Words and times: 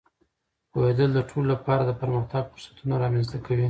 پوهېدل 0.71 1.09
د 1.13 1.19
ټولو 1.29 1.47
لپاره 1.53 1.83
د 1.85 1.91
پرمختګ 2.01 2.43
فرصتونه 2.51 2.93
رامینځته 3.03 3.37
کوي. 3.45 3.59